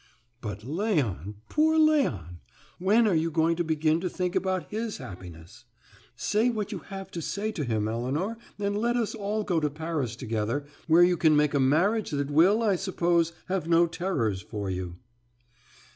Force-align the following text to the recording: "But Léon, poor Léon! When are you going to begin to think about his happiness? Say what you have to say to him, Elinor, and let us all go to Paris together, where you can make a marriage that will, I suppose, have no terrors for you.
"But 0.41 0.61
Léon, 0.61 1.35
poor 1.47 1.77
Léon! 1.77 2.39
When 2.79 3.05
are 3.07 3.13
you 3.13 3.29
going 3.29 3.55
to 3.57 3.63
begin 3.63 4.01
to 4.01 4.09
think 4.09 4.35
about 4.35 4.71
his 4.71 4.97
happiness? 4.97 5.65
Say 6.15 6.49
what 6.49 6.71
you 6.71 6.79
have 6.79 7.11
to 7.11 7.21
say 7.21 7.51
to 7.51 7.63
him, 7.63 7.87
Elinor, 7.87 8.39
and 8.57 8.75
let 8.75 8.97
us 8.97 9.13
all 9.13 9.43
go 9.43 9.59
to 9.59 9.69
Paris 9.69 10.15
together, 10.15 10.65
where 10.87 11.03
you 11.03 11.17
can 11.17 11.35
make 11.35 11.53
a 11.53 11.59
marriage 11.59 12.09
that 12.09 12.31
will, 12.31 12.63
I 12.63 12.77
suppose, 12.77 13.31
have 13.47 13.67
no 13.67 13.85
terrors 13.85 14.41
for 14.41 14.71
you. 14.71 14.95